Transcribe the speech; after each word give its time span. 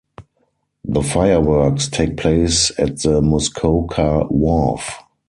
The 0.83 1.03
fireworks 1.03 1.87
take 1.87 2.17
place 2.17 2.71
at 2.79 3.03
the 3.03 3.21
Muskoka 3.21 4.25
Wharf. 4.31 4.95